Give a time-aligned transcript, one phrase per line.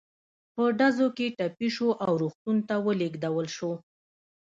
[0.55, 3.71] په ډزو کې ټپي شو او روغتون ته ولېږدول شو.